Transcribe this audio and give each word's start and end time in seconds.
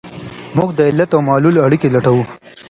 موږ 0.57 0.69
د 0.77 0.79
علت 0.89 1.09
او 1.15 1.21
معلول 1.27 1.55
اړیکي 1.65 1.87
لټوو. 1.95 2.23